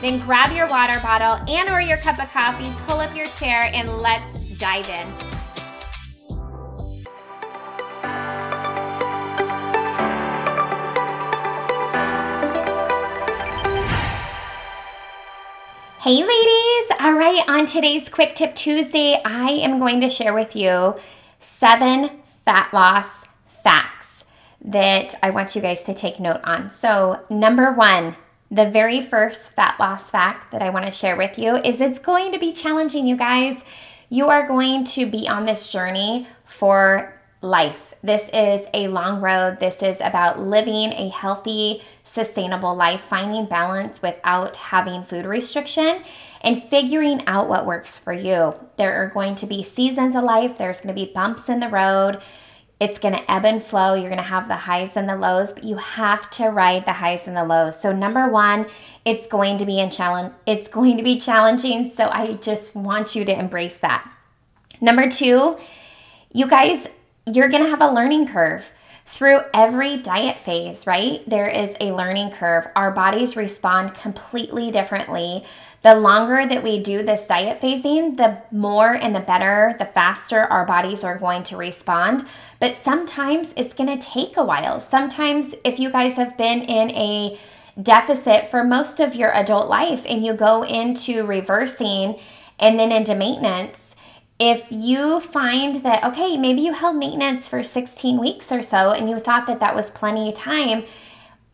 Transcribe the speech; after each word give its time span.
then 0.00 0.18
grab 0.20 0.52
your 0.52 0.68
water 0.68 0.98
bottle 1.00 1.44
and 1.48 1.68
or 1.68 1.80
your 1.80 1.98
cup 1.98 2.18
of 2.18 2.30
coffee, 2.32 2.72
pull 2.86 3.00
up 3.00 3.14
your 3.14 3.28
chair 3.28 3.70
and 3.74 3.98
let's 3.98 4.50
dive 4.58 4.88
in. 4.88 5.06
Hey 16.00 16.24
ladies! 16.24 16.90
All 16.98 17.12
right, 17.12 17.44
on 17.46 17.66
today's 17.66 18.08
Quick 18.08 18.34
Tip 18.34 18.54
Tuesday, 18.54 19.20
I 19.22 19.50
am 19.50 19.78
going 19.78 20.00
to 20.00 20.08
share 20.08 20.32
with 20.32 20.56
you 20.56 20.94
seven 21.38 22.10
fat 22.46 22.72
loss 22.72 23.06
facts 23.62 24.24
that 24.64 25.14
I 25.22 25.28
want 25.28 25.54
you 25.54 25.60
guys 25.60 25.82
to 25.82 25.94
take 25.94 26.18
note 26.18 26.40
on. 26.42 26.70
So, 26.70 27.20
number 27.28 27.72
one, 27.72 28.16
the 28.50 28.68
very 28.68 29.00
first 29.00 29.42
fat 29.52 29.78
loss 29.78 30.10
fact 30.10 30.50
that 30.50 30.62
I 30.62 30.70
want 30.70 30.86
to 30.86 30.92
share 30.92 31.16
with 31.16 31.38
you 31.38 31.56
is 31.56 31.80
it's 31.80 31.98
going 32.00 32.32
to 32.32 32.38
be 32.38 32.52
challenging, 32.52 33.06
you 33.06 33.16
guys. 33.16 33.62
You 34.08 34.28
are 34.28 34.48
going 34.48 34.84
to 34.86 35.06
be 35.06 35.28
on 35.28 35.46
this 35.46 35.70
journey 35.70 36.26
for 36.46 37.14
life. 37.42 37.94
This 38.02 38.28
is 38.32 38.66
a 38.74 38.88
long 38.88 39.20
road. 39.20 39.58
This 39.60 39.82
is 39.82 39.98
about 40.00 40.40
living 40.40 40.92
a 40.92 41.10
healthy, 41.10 41.82
sustainable 42.02 42.74
life, 42.74 43.02
finding 43.02 43.46
balance 43.46 44.02
without 44.02 44.56
having 44.56 45.04
food 45.04 45.26
restriction, 45.26 46.02
and 46.40 46.64
figuring 46.64 47.24
out 47.26 47.48
what 47.48 47.66
works 47.66 47.98
for 47.98 48.12
you. 48.12 48.54
There 48.76 49.00
are 49.00 49.10
going 49.10 49.36
to 49.36 49.46
be 49.46 49.62
seasons 49.62 50.16
of 50.16 50.24
life, 50.24 50.58
there's 50.58 50.80
going 50.80 50.94
to 50.94 51.04
be 51.04 51.12
bumps 51.12 51.48
in 51.48 51.60
the 51.60 51.68
road. 51.68 52.20
It's 52.80 52.98
going 52.98 53.14
to 53.14 53.30
ebb 53.30 53.44
and 53.44 53.62
flow. 53.62 53.92
You're 53.92 54.08
going 54.08 54.16
to 54.16 54.22
have 54.22 54.48
the 54.48 54.56
highs 54.56 54.96
and 54.96 55.06
the 55.06 55.16
lows, 55.16 55.52
but 55.52 55.64
you 55.64 55.76
have 55.76 56.30
to 56.30 56.46
ride 56.46 56.86
the 56.86 56.94
highs 56.94 57.28
and 57.28 57.36
the 57.36 57.44
lows. 57.44 57.78
So 57.80 57.92
number 57.92 58.30
1, 58.30 58.66
it's 59.04 59.26
going 59.26 59.58
to 59.58 59.66
be 59.66 59.78
in 59.78 59.90
challenge 59.90 60.32
it's 60.46 60.66
going 60.80 60.96
to 60.96 61.02
be 61.02 61.20
challenging, 61.20 61.90
so 61.90 62.08
I 62.08 62.34
just 62.34 62.74
want 62.74 63.14
you 63.14 63.24
to 63.26 63.38
embrace 63.38 63.76
that. 63.78 64.10
Number 64.80 65.10
2, 65.10 65.58
you 66.32 66.48
guys, 66.48 66.86
you're 67.26 67.48
going 67.48 67.64
to 67.64 67.70
have 67.70 67.82
a 67.82 67.92
learning 67.92 68.28
curve. 68.28 68.70
Through 69.06 69.40
every 69.52 69.96
diet 69.96 70.38
phase, 70.38 70.86
right? 70.86 71.28
There 71.28 71.48
is 71.48 71.74
a 71.80 71.90
learning 71.90 72.30
curve. 72.30 72.68
Our 72.76 72.92
bodies 72.92 73.34
respond 73.34 73.92
completely 73.92 74.70
differently 74.70 75.44
the 75.82 75.94
longer 75.94 76.46
that 76.46 76.62
we 76.62 76.82
do 76.82 77.02
this 77.02 77.26
diet 77.26 77.60
phasing, 77.60 78.16
the 78.16 78.38
more 78.54 78.92
and 78.92 79.14
the 79.14 79.20
better, 79.20 79.74
the 79.78 79.86
faster 79.86 80.40
our 80.40 80.66
bodies 80.66 81.04
are 81.04 81.18
going 81.18 81.42
to 81.44 81.56
respond. 81.56 82.26
But 82.58 82.76
sometimes 82.76 83.54
it's 83.56 83.72
going 83.72 83.98
to 83.98 84.06
take 84.06 84.36
a 84.36 84.44
while. 84.44 84.78
Sometimes, 84.80 85.54
if 85.64 85.78
you 85.78 85.90
guys 85.90 86.14
have 86.14 86.36
been 86.36 86.60
in 86.62 86.90
a 86.90 87.38
deficit 87.80 88.50
for 88.50 88.62
most 88.62 89.00
of 89.00 89.14
your 89.14 89.34
adult 89.34 89.68
life 89.68 90.04
and 90.06 90.24
you 90.24 90.34
go 90.34 90.64
into 90.64 91.24
reversing 91.24 92.20
and 92.58 92.78
then 92.78 92.92
into 92.92 93.14
maintenance, 93.14 93.94
if 94.38 94.66
you 94.70 95.20
find 95.20 95.82
that, 95.82 96.04
okay, 96.04 96.36
maybe 96.36 96.60
you 96.60 96.74
held 96.74 96.96
maintenance 96.96 97.48
for 97.48 97.62
16 97.62 98.18
weeks 98.18 98.52
or 98.52 98.62
so 98.62 98.90
and 98.90 99.08
you 99.08 99.18
thought 99.18 99.46
that 99.46 99.60
that 99.60 99.74
was 99.74 99.90
plenty 99.90 100.28
of 100.28 100.34
time, 100.34 100.84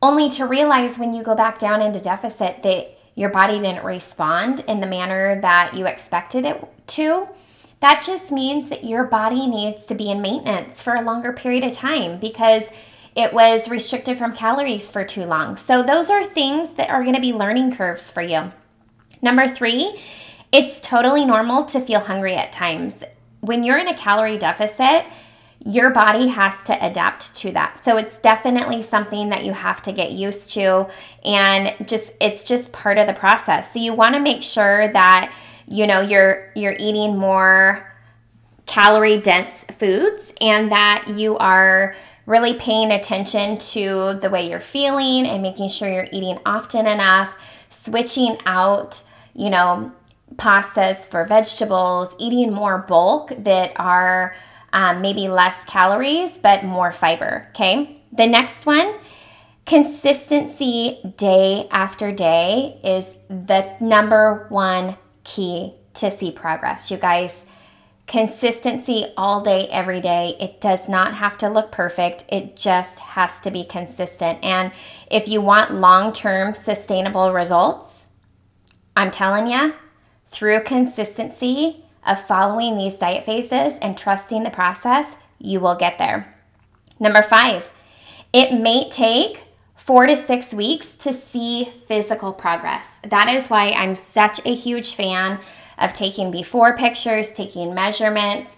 only 0.02 0.28
to 0.30 0.46
realize 0.46 0.98
when 0.98 1.14
you 1.14 1.22
go 1.22 1.36
back 1.36 1.60
down 1.60 1.80
into 1.80 2.00
deficit 2.00 2.62
that 2.64 2.95
your 3.16 3.30
body 3.30 3.58
didn't 3.58 3.84
respond 3.84 4.60
in 4.68 4.80
the 4.80 4.86
manner 4.86 5.40
that 5.40 5.74
you 5.74 5.86
expected 5.86 6.44
it 6.44 6.62
to, 6.88 7.26
that 7.80 8.04
just 8.06 8.30
means 8.30 8.68
that 8.70 8.84
your 8.84 9.04
body 9.04 9.46
needs 9.46 9.86
to 9.86 9.94
be 9.94 10.10
in 10.10 10.22
maintenance 10.22 10.80
for 10.80 10.94
a 10.94 11.02
longer 11.02 11.32
period 11.32 11.64
of 11.64 11.72
time 11.72 12.20
because 12.20 12.64
it 13.16 13.32
was 13.32 13.68
restricted 13.68 14.18
from 14.18 14.36
calories 14.36 14.90
for 14.90 15.04
too 15.04 15.24
long. 15.24 15.56
So, 15.56 15.82
those 15.82 16.10
are 16.10 16.24
things 16.24 16.74
that 16.74 16.90
are 16.90 17.02
going 17.02 17.14
to 17.14 17.20
be 17.20 17.32
learning 17.32 17.74
curves 17.74 18.10
for 18.10 18.22
you. 18.22 18.52
Number 19.22 19.48
three, 19.48 19.98
it's 20.52 20.80
totally 20.80 21.24
normal 21.24 21.64
to 21.66 21.80
feel 21.80 22.00
hungry 22.00 22.34
at 22.34 22.52
times. 22.52 23.02
When 23.40 23.64
you're 23.64 23.78
in 23.78 23.88
a 23.88 23.96
calorie 23.96 24.38
deficit, 24.38 25.06
your 25.66 25.90
body 25.90 26.28
has 26.28 26.54
to 26.64 26.86
adapt 26.86 27.34
to 27.34 27.50
that. 27.50 27.76
So 27.84 27.96
it's 27.96 28.18
definitely 28.18 28.82
something 28.82 29.30
that 29.30 29.44
you 29.44 29.52
have 29.52 29.82
to 29.82 29.92
get 29.92 30.12
used 30.12 30.52
to 30.52 30.88
and 31.24 31.74
just 31.88 32.12
it's 32.20 32.44
just 32.44 32.70
part 32.70 32.98
of 32.98 33.08
the 33.08 33.12
process. 33.12 33.72
So 33.72 33.80
you 33.80 33.92
want 33.92 34.14
to 34.14 34.20
make 34.20 34.44
sure 34.44 34.92
that 34.92 35.34
you 35.66 35.88
know 35.88 36.00
you're 36.00 36.52
you're 36.54 36.76
eating 36.78 37.18
more 37.18 37.92
calorie 38.66 39.20
dense 39.20 39.64
foods 39.76 40.32
and 40.40 40.70
that 40.70 41.08
you 41.08 41.36
are 41.38 41.96
really 42.26 42.54
paying 42.54 42.92
attention 42.92 43.58
to 43.58 44.18
the 44.20 44.30
way 44.30 44.48
you're 44.48 44.60
feeling 44.60 45.26
and 45.26 45.42
making 45.42 45.68
sure 45.68 45.88
you're 45.88 46.08
eating 46.12 46.38
often 46.46 46.86
enough, 46.86 47.36
switching 47.70 48.36
out, 48.46 49.02
you 49.34 49.50
know, 49.50 49.92
pastas 50.36 50.98
for 51.06 51.24
vegetables, 51.24 52.14
eating 52.18 52.52
more 52.52 52.78
bulk 52.78 53.32
that 53.38 53.72
are 53.76 54.34
um, 54.76 55.00
maybe 55.00 55.26
less 55.28 55.64
calories, 55.64 56.36
but 56.36 56.62
more 56.62 56.92
fiber. 56.92 57.48
Okay. 57.50 58.02
The 58.12 58.26
next 58.26 58.66
one 58.66 58.94
consistency 59.64 61.00
day 61.16 61.66
after 61.70 62.12
day 62.12 62.78
is 62.84 63.14
the 63.28 63.74
number 63.80 64.46
one 64.50 64.96
key 65.24 65.74
to 65.94 66.10
see 66.10 66.30
progress. 66.30 66.90
You 66.90 66.98
guys, 66.98 67.42
consistency 68.06 69.06
all 69.16 69.42
day, 69.42 69.66
every 69.68 70.02
day. 70.02 70.36
It 70.38 70.60
does 70.60 70.90
not 70.90 71.14
have 71.14 71.38
to 71.38 71.48
look 71.48 71.72
perfect, 71.72 72.26
it 72.30 72.54
just 72.54 72.98
has 72.98 73.40
to 73.40 73.50
be 73.50 73.64
consistent. 73.64 74.44
And 74.44 74.72
if 75.10 75.26
you 75.26 75.40
want 75.40 75.72
long 75.72 76.12
term 76.12 76.54
sustainable 76.54 77.32
results, 77.32 78.04
I'm 78.94 79.10
telling 79.10 79.46
you, 79.46 79.74
through 80.28 80.64
consistency, 80.64 81.85
of 82.06 82.20
following 82.20 82.76
these 82.76 82.94
diet 82.94 83.24
phases 83.24 83.78
and 83.82 83.98
trusting 83.98 84.44
the 84.44 84.50
process, 84.50 85.16
you 85.38 85.60
will 85.60 85.76
get 85.76 85.98
there. 85.98 86.34
Number 86.98 87.22
five, 87.22 87.70
it 88.32 88.52
may 88.52 88.88
take 88.88 89.42
four 89.74 90.06
to 90.06 90.16
six 90.16 90.52
weeks 90.52 90.96
to 90.96 91.12
see 91.12 91.72
physical 91.86 92.32
progress. 92.32 92.86
That 93.04 93.28
is 93.28 93.48
why 93.48 93.70
I'm 93.72 93.94
such 93.94 94.40
a 94.44 94.54
huge 94.54 94.94
fan 94.94 95.40
of 95.78 95.94
taking 95.94 96.30
before 96.30 96.76
pictures, 96.76 97.32
taking 97.32 97.74
measurements, 97.74 98.56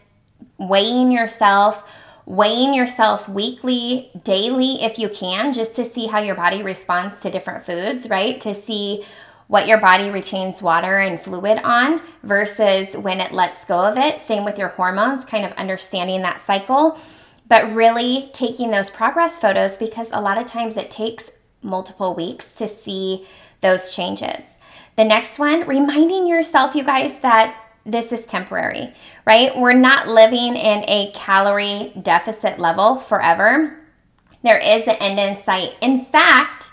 weighing 0.56 1.10
yourself, 1.10 1.90
weighing 2.26 2.74
yourself 2.74 3.28
weekly, 3.28 4.10
daily 4.22 4.82
if 4.82 4.98
you 4.98 5.08
can, 5.08 5.52
just 5.52 5.74
to 5.76 5.84
see 5.84 6.06
how 6.06 6.20
your 6.20 6.34
body 6.34 6.62
responds 6.62 7.20
to 7.22 7.30
different 7.30 7.64
foods, 7.64 8.08
right? 8.08 8.40
To 8.42 8.54
see 8.54 9.04
what 9.48 9.66
your 9.66 9.80
body 9.80 10.10
retains 10.10 10.62
water 10.62 10.98
and 10.98 11.20
fluid 11.20 11.58
on 11.64 12.00
versus 12.22 12.94
when 12.96 13.20
it 13.20 13.32
lets 13.32 13.64
go 13.64 13.78
of 13.78 13.98
it. 13.98 14.20
Same 14.20 14.44
with 14.44 14.58
your 14.58 14.68
hormones, 14.68 15.24
kind 15.24 15.44
of 15.44 15.52
understanding 15.52 16.22
that 16.22 16.40
cycle. 16.40 16.98
but 17.48 17.74
really 17.74 18.30
taking 18.32 18.70
those 18.70 18.90
progress 18.90 19.38
photos 19.38 19.76
because 19.76 20.08
a 20.12 20.20
lot 20.20 20.38
of 20.38 20.46
times 20.46 20.76
it 20.76 20.90
takes 20.90 21.30
multiple 21.62 22.14
weeks 22.14 22.54
to 22.54 22.68
see 22.68 23.26
those 23.60 23.94
changes. 23.94 24.44
The 24.96 25.04
next 25.04 25.38
one, 25.38 25.66
reminding 25.66 26.26
yourself, 26.26 26.74
you 26.74 26.84
guys, 26.84 27.18
that 27.20 27.56
this 27.86 28.12
is 28.12 28.26
temporary, 28.26 28.92
right? 29.26 29.56
We're 29.56 29.72
not 29.72 30.08
living 30.08 30.56
in 30.56 30.84
a 30.88 31.10
calorie 31.14 31.92
deficit 32.02 32.58
level 32.58 32.96
forever. 32.96 33.78
There 34.44 34.58
is 34.58 34.86
an 34.86 34.96
end 34.96 35.18
in 35.18 35.42
sight. 35.42 35.74
In 35.80 36.04
fact, 36.04 36.72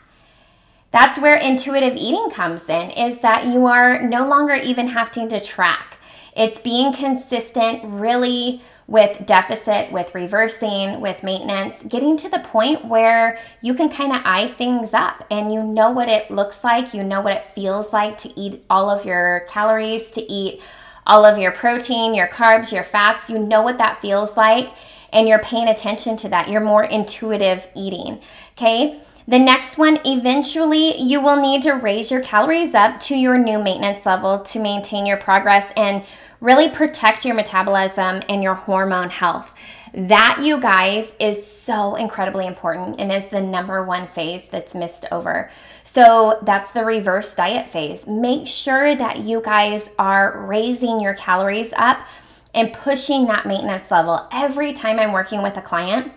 that's 0.95 1.19
where 1.19 1.35
intuitive 1.35 1.97
eating 1.97 2.29
comes 2.29 2.69
in 2.69 2.89
is 2.91 3.19
that 3.19 3.47
you 3.47 3.65
are 3.65 4.01
no 4.01 4.25
longer 4.29 4.53
even 4.53 4.87
having 4.87 5.27
to 5.27 5.41
track. 5.41 5.97
It's 6.37 6.57
being 6.57 6.93
consistent, 6.93 7.81
really 7.83 8.61
with 8.87 9.25
deficit, 9.25 9.91
with 9.91 10.15
reversing, 10.15 11.01
with 11.01 11.21
maintenance, 11.21 11.83
getting 11.89 12.15
to 12.15 12.29
the 12.29 12.39
point 12.39 12.85
where 12.85 13.37
you 13.59 13.73
can 13.73 13.89
kind 13.89 14.13
of 14.13 14.21
eye 14.23 14.47
things 14.47 14.93
up 14.93 15.25
and 15.29 15.51
you 15.51 15.61
know 15.61 15.91
what 15.91 16.07
it 16.07 16.31
looks 16.31 16.63
like, 16.63 16.93
you 16.93 17.03
know 17.03 17.19
what 17.19 17.35
it 17.35 17.43
feels 17.53 17.91
like 17.91 18.17
to 18.19 18.39
eat 18.39 18.63
all 18.69 18.89
of 18.89 19.05
your 19.05 19.45
calories, 19.49 20.11
to 20.11 20.21
eat 20.31 20.61
all 21.05 21.25
of 21.25 21.37
your 21.37 21.51
protein, 21.51 22.15
your 22.15 22.29
carbs, 22.29 22.71
your 22.71 22.85
fats. 22.85 23.29
You 23.29 23.39
know 23.39 23.61
what 23.61 23.79
that 23.79 23.99
feels 24.01 24.37
like 24.37 24.69
and 25.11 25.27
you're 25.27 25.39
paying 25.39 25.67
attention 25.67 26.15
to 26.17 26.29
that. 26.29 26.47
You're 26.47 26.61
more 26.61 26.85
intuitive 26.85 27.67
eating. 27.75 28.21
Okay. 28.53 29.01
The 29.27 29.39
next 29.39 29.79
one, 29.79 29.99
eventually, 30.05 31.01
you 31.01 31.19
will 31.19 31.41
need 31.41 31.63
to 31.63 31.71
raise 31.71 32.11
your 32.11 32.21
calories 32.21 32.75
up 32.75 32.99
to 33.01 33.15
your 33.15 33.39
new 33.39 33.57
maintenance 33.57 34.05
level 34.05 34.39
to 34.43 34.59
maintain 34.59 35.07
your 35.07 35.17
progress 35.17 35.71
and 35.75 36.05
really 36.41 36.69
protect 36.69 37.25
your 37.25 37.33
metabolism 37.33 38.21
and 38.29 38.43
your 38.43 38.53
hormone 38.53 39.09
health. 39.09 39.51
That, 39.95 40.41
you 40.43 40.59
guys, 40.59 41.11
is 41.19 41.43
so 41.65 41.95
incredibly 41.95 42.45
important 42.45 42.99
and 42.99 43.11
is 43.11 43.29
the 43.29 43.41
number 43.41 43.83
one 43.83 44.07
phase 44.09 44.43
that's 44.51 44.75
missed 44.75 45.05
over. 45.11 45.49
So, 45.83 46.39
that's 46.43 46.69
the 46.69 46.85
reverse 46.85 47.33
diet 47.33 47.71
phase. 47.71 48.05
Make 48.05 48.47
sure 48.47 48.95
that 48.95 49.21
you 49.21 49.41
guys 49.41 49.89
are 49.97 50.45
raising 50.45 51.01
your 51.01 51.15
calories 51.15 51.73
up 51.77 52.05
and 52.53 52.73
pushing 52.73 53.25
that 53.25 53.47
maintenance 53.47 53.89
level. 53.89 54.27
Every 54.31 54.73
time 54.73 54.99
I'm 54.99 55.13
working 55.13 55.41
with 55.41 55.57
a 55.57 55.61
client 55.63 56.13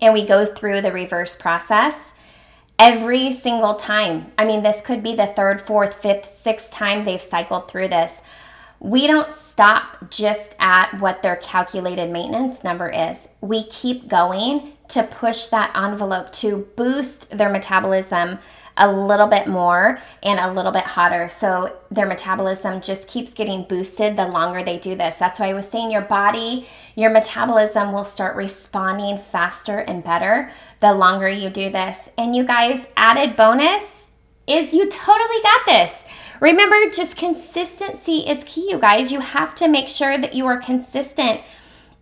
and 0.00 0.14
we 0.14 0.26
go 0.26 0.44
through 0.44 0.82
the 0.82 0.92
reverse 0.92 1.34
process, 1.34 2.12
every 2.78 3.32
single 3.32 3.74
time, 3.74 4.32
I 4.38 4.44
mean, 4.44 4.62
this 4.62 4.80
could 4.82 5.02
be 5.02 5.16
the 5.16 5.28
third, 5.28 5.66
fourth, 5.66 5.94
fifth, 5.94 6.24
sixth 6.24 6.70
time 6.70 7.04
they've 7.04 7.20
cycled 7.20 7.68
through 7.68 7.88
this 7.88 8.20
we 8.78 9.06
don't 9.06 9.32
stop 9.32 10.10
just 10.10 10.54
at 10.58 11.00
what 11.00 11.22
their 11.22 11.36
calculated 11.36 12.10
maintenance 12.10 12.62
number 12.62 12.88
is. 12.88 13.18
We 13.40 13.64
keep 13.64 14.08
going 14.08 14.72
to 14.88 15.02
push 15.02 15.46
that 15.46 15.74
envelope 15.74 16.32
to 16.32 16.68
boost 16.76 17.30
their 17.36 17.48
metabolism 17.48 18.38
a 18.76 18.90
little 18.90 19.26
bit 19.26 19.46
more 19.46 20.00
and 20.22 20.38
a 20.38 20.52
little 20.52 20.72
bit 20.72 20.84
hotter. 20.84 21.28
So 21.28 21.78
their 21.90 22.06
metabolism 22.06 22.80
just 22.82 23.08
keeps 23.08 23.32
getting 23.32 23.64
boosted 23.64 24.16
the 24.16 24.28
longer 24.28 24.62
they 24.62 24.78
do 24.78 24.94
this. 24.94 25.16
That's 25.16 25.40
why 25.40 25.50
I 25.50 25.54
was 25.54 25.66
saying 25.66 25.90
your 25.90 26.02
body, 26.02 26.66
your 26.94 27.10
metabolism 27.10 27.92
will 27.92 28.04
start 28.04 28.36
responding 28.36 29.18
faster 29.18 29.78
and 29.78 30.04
better 30.04 30.50
the 30.80 30.92
longer 30.92 31.28
you 31.28 31.50
do 31.50 31.70
this. 31.70 32.10
And 32.18 32.36
you 32.36 32.44
guys, 32.44 32.86
added 32.96 33.36
bonus 33.36 34.06
is 34.46 34.74
you 34.74 34.88
totally 34.90 35.42
got 35.42 35.66
this. 35.66 35.92
Remember, 36.40 36.76
just 36.90 37.16
consistency 37.16 38.18
is 38.28 38.44
key, 38.44 38.70
you 38.70 38.78
guys. 38.78 39.10
You 39.10 39.20
have 39.20 39.54
to 39.56 39.68
make 39.68 39.88
sure 39.88 40.18
that 40.18 40.34
you 40.34 40.46
are 40.46 40.58
consistent 40.58 41.40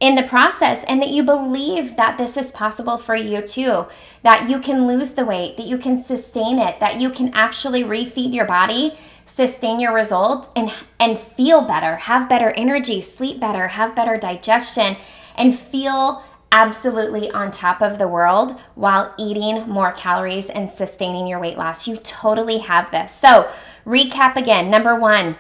in 0.01 0.15
the 0.15 0.23
process 0.23 0.85
and 0.89 1.01
that 1.01 1.11
you 1.11 1.23
believe 1.23 1.97
that 1.97 2.19
this 2.19 2.37
is 2.37 2.51
possible 2.51 2.99
for 2.99 3.15
you 3.15 3.41
too. 3.43 3.87
That 4.23 4.49
you 4.49 4.61
can 4.61 4.87
lose 4.87 5.11
the 5.11 5.25
weight, 5.25 5.57
that 5.57 5.67
you 5.67 5.79
can 5.79 6.05
sustain 6.05 6.59
it, 6.59 6.81
that 6.81 7.01
you 7.01 7.11
can 7.11 7.33
actually 7.35 7.85
refeed 7.85 8.35
your 8.35 8.47
body, 8.47 8.99
sustain 9.27 9.81
your 9.81 9.95
results, 9.95 10.49
and, 10.57 10.73
and 10.99 11.19
feel 11.19 11.63
better, 11.63 11.97
have 11.97 12.29
better 12.29 12.51
energy, 12.53 13.01
sleep 13.01 13.41
better, 13.41 13.69
have 13.69 13.97
better 13.97 14.19
digestion, 14.19 14.97
and 15.37 15.59
feel 15.59 16.25
absolutely 16.53 17.31
on 17.33 17.51
top 17.51 17.83
of 17.83 17.99
the 17.99 18.07
world 18.07 18.59
while 18.77 19.13
eating 19.19 19.69
more 19.69 19.93
calories 19.93 20.47
and 20.47 20.71
sustaining 20.71 21.27
your 21.27 21.41
weight 21.41 21.59
loss. 21.59 21.89
You 21.89 21.97
totally 21.99 22.59
have 22.59 22.91
this. 22.93 23.13
So, 23.13 23.51
recap 23.85 24.37
again. 24.37 24.71
Number 24.71 24.99
one, 24.99 25.37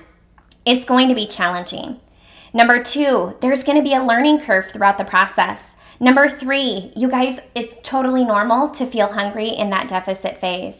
it's 0.66 0.84
going 0.84 1.08
to 1.08 1.14
be 1.14 1.28
challenging. 1.28 2.00
Number 2.54 2.80
two, 2.80 3.36
there's 3.40 3.64
going 3.64 3.76
to 3.76 3.82
be 3.82 3.94
a 3.94 4.02
learning 4.02 4.38
curve 4.40 4.70
throughout 4.70 4.96
the 4.96 5.04
process. 5.04 5.74
Number 5.98 6.28
three, 6.28 6.92
you 6.94 7.10
guys, 7.10 7.40
it's 7.54 7.74
totally 7.82 8.24
normal 8.24 8.68
to 8.70 8.86
feel 8.86 9.08
hungry 9.08 9.48
in 9.48 9.70
that 9.70 9.88
deficit 9.88 10.40
phase. 10.40 10.78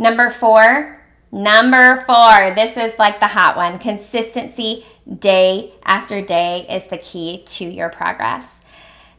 Number 0.00 0.30
four, 0.30 1.00
number 1.30 2.02
four, 2.06 2.54
this 2.56 2.76
is 2.76 2.98
like 2.98 3.20
the 3.20 3.28
hot 3.28 3.56
one 3.56 3.78
consistency 3.78 4.84
day 5.18 5.72
after 5.84 6.20
day 6.20 6.66
is 6.68 6.90
the 6.90 6.98
key 6.98 7.44
to 7.46 7.64
your 7.64 7.88
progress. 7.88 8.48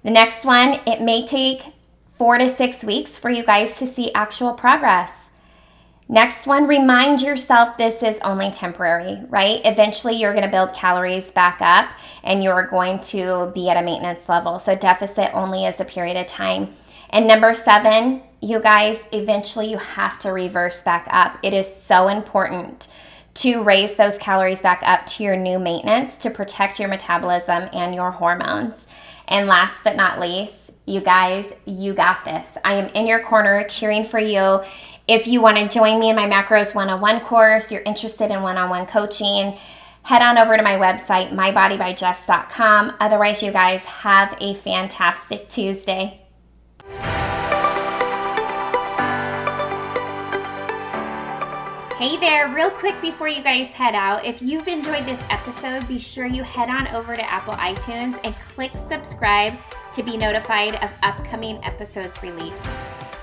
The 0.03 0.11
next 0.11 0.43
one, 0.43 0.81
it 0.85 1.01
may 1.01 1.25
take 1.25 1.73
four 2.17 2.37
to 2.37 2.49
six 2.49 2.83
weeks 2.83 3.17
for 3.17 3.29
you 3.29 3.45
guys 3.45 3.77
to 3.77 3.87
see 3.87 4.11
actual 4.13 4.53
progress. 4.53 5.22
Next 6.09 6.45
one, 6.45 6.67
remind 6.67 7.21
yourself 7.21 7.77
this 7.77 8.03
is 8.03 8.19
only 8.19 8.51
temporary, 8.51 9.19
right? 9.29 9.61
Eventually, 9.63 10.15
you're 10.15 10.33
going 10.33 10.45
to 10.45 10.51
build 10.51 10.73
calories 10.73 11.31
back 11.31 11.59
up 11.61 11.89
and 12.23 12.43
you're 12.43 12.67
going 12.67 12.99
to 13.01 13.51
be 13.55 13.69
at 13.69 13.77
a 13.77 13.83
maintenance 13.83 14.27
level. 14.27 14.59
So, 14.59 14.75
deficit 14.75 15.31
only 15.33 15.65
is 15.65 15.79
a 15.79 15.85
period 15.85 16.17
of 16.17 16.27
time. 16.27 16.75
And 17.09 17.27
number 17.27 17.53
seven, 17.53 18.23
you 18.41 18.59
guys, 18.59 18.99
eventually 19.11 19.69
you 19.69 19.77
have 19.77 20.19
to 20.19 20.31
reverse 20.31 20.81
back 20.81 21.07
up. 21.09 21.37
It 21.43 21.53
is 21.53 21.73
so 21.73 22.07
important 22.07 22.89
to 23.35 23.63
raise 23.63 23.95
those 23.95 24.17
calories 24.17 24.61
back 24.61 24.81
up 24.83 25.05
to 25.07 25.23
your 25.23 25.35
new 25.35 25.57
maintenance 25.59 26.17
to 26.19 26.29
protect 26.29 26.79
your 26.79 26.89
metabolism 26.89 27.69
and 27.71 27.95
your 27.95 28.11
hormones. 28.11 28.85
And 29.27 29.47
last 29.47 29.83
but 29.83 29.95
not 29.95 30.19
least, 30.19 30.71
you 30.85 30.99
guys, 30.99 31.53
you 31.65 31.93
got 31.93 32.25
this. 32.25 32.57
I 32.65 32.73
am 32.73 32.89
in 32.89 33.07
your 33.07 33.21
corner 33.21 33.63
cheering 33.69 34.05
for 34.05 34.19
you. 34.19 34.61
If 35.05 35.27
you 35.27 35.41
want 35.41 35.57
to 35.57 35.67
join 35.67 35.99
me 35.99 36.09
in 36.09 36.15
my 36.15 36.27
Macros 36.27 36.73
101 36.73 37.21
course, 37.21 37.71
you're 37.73 37.81
interested 37.81 38.31
in 38.31 38.41
one 38.41 38.57
on 38.57 38.69
one 38.69 38.85
coaching, 38.85 39.57
head 40.03 40.21
on 40.21 40.37
over 40.37 40.55
to 40.55 40.63
my 40.63 40.77
website, 40.77 41.33
mybodybyjess.com. 41.33 42.95
Otherwise, 43.01 43.43
you 43.43 43.51
guys 43.51 43.83
have 43.83 44.37
a 44.39 44.53
fantastic 44.55 45.49
Tuesday. 45.49 46.21
Hey 51.97 52.17
there, 52.17 52.47
real 52.53 52.69
quick 52.69 52.99
before 53.01 53.27
you 53.27 53.43
guys 53.43 53.67
head 53.67 53.95
out, 53.95 54.23
if 54.23 54.41
you've 54.41 54.69
enjoyed 54.69 55.05
this 55.05 55.21
episode, 55.29 55.85
be 55.85 55.99
sure 55.99 56.25
you 56.25 56.43
head 56.43 56.69
on 56.69 56.87
over 56.95 57.13
to 57.13 57.31
Apple 57.31 57.55
iTunes 57.55 58.17
and 58.23 58.33
click 58.55 58.71
subscribe 58.87 59.53
to 59.91 60.01
be 60.01 60.15
notified 60.15 60.75
of 60.75 60.89
upcoming 61.03 61.61
episodes 61.65 62.23
released. 62.23 62.65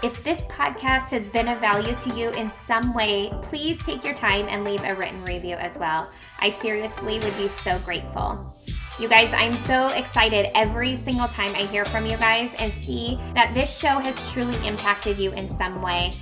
If 0.03 0.25
this 0.25 0.41
podcast 0.43 1.11
has 1.11 1.27
been 1.27 1.47
of 1.47 1.61
value 1.61 1.95
to 1.95 2.17
you 2.17 2.31
in 2.31 2.51
some 2.67 2.95
way, 2.95 3.31
please 3.43 3.77
take 3.83 4.03
your 4.03 4.15
time 4.15 4.47
and 4.49 4.65
leave 4.65 4.83
a 4.83 4.95
written 4.95 5.23
review 5.25 5.57
as 5.57 5.77
well. 5.77 6.11
I 6.39 6.49
seriously 6.49 7.19
would 7.19 7.37
be 7.37 7.49
so 7.49 7.79
grateful. 7.81 8.51
You 8.99 9.09
guys, 9.11 9.31
I'm 9.35 9.59
so 9.59 9.89
excited 9.89 10.51
every 10.57 10.97
single 10.97 11.29
time 11.29 11.55
I 11.55 11.67
hear 11.67 11.85
from 11.85 12.07
you 12.07 12.17
guys 12.17 12.51
and 12.59 12.73
see 12.73 13.21
that 13.35 13.53
this 13.53 13.79
show 13.79 13.99
has 13.99 14.33
truly 14.33 14.57
impacted 14.67 15.19
you 15.19 15.33
in 15.33 15.51
some 15.51 15.83
way. 15.83 16.15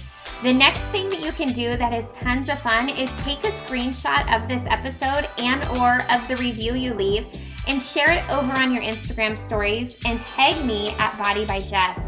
The 0.42 0.52
next 0.52 0.82
thing 0.86 1.08
that 1.10 1.20
you 1.20 1.30
can 1.30 1.52
do 1.52 1.76
that 1.76 1.92
is 1.92 2.08
tons 2.20 2.48
of 2.48 2.58
fun 2.58 2.88
is 2.88 3.10
take 3.22 3.44
a 3.44 3.52
screenshot 3.52 4.26
of 4.34 4.48
this 4.48 4.62
episode 4.66 5.28
and 5.38 5.62
or 5.78 6.02
of 6.12 6.26
the 6.26 6.36
review 6.36 6.74
you 6.74 6.94
leave 6.94 7.26
and 7.68 7.80
share 7.80 8.10
it 8.10 8.28
over 8.28 8.52
on 8.52 8.72
your 8.72 8.82
Instagram 8.82 9.38
stories 9.38 9.96
and 10.04 10.20
tag 10.20 10.64
me 10.64 10.96
at 10.98 11.16
Body 11.16 11.44
by 11.44 11.60
Jess. 11.60 12.07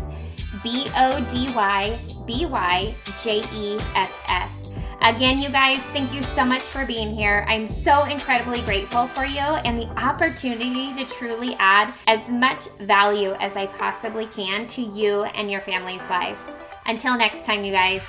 B 0.62 0.88
O 0.96 1.26
D 1.30 1.52
Y 1.54 1.98
B 2.26 2.46
Y 2.46 2.94
J 3.22 3.44
E 3.52 3.78
S 3.94 4.12
S. 4.28 4.60
Again, 5.02 5.38
you 5.38 5.48
guys, 5.48 5.80
thank 5.94 6.12
you 6.12 6.22
so 6.34 6.44
much 6.44 6.62
for 6.62 6.84
being 6.84 7.10
here. 7.10 7.46
I'm 7.48 7.66
so 7.66 8.04
incredibly 8.04 8.60
grateful 8.60 9.06
for 9.06 9.24
you 9.24 9.40
and 9.40 9.80
the 9.80 9.88
opportunity 9.98 10.92
to 10.94 11.10
truly 11.10 11.54
add 11.58 11.94
as 12.06 12.28
much 12.28 12.68
value 12.80 13.32
as 13.40 13.56
I 13.56 13.66
possibly 13.66 14.26
can 14.26 14.66
to 14.66 14.82
you 14.82 15.22
and 15.22 15.50
your 15.50 15.62
family's 15.62 16.02
lives. 16.10 16.44
Until 16.84 17.16
next 17.16 17.46
time, 17.46 17.64
you 17.64 17.72
guys. 17.72 18.02